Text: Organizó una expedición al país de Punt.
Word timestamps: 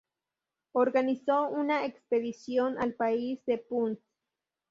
Organizó 0.71 1.43
una 1.47 1.85
expedición 1.85 2.79
al 2.79 2.95
país 2.95 3.39
de 3.45 3.59
Punt. 3.59 3.99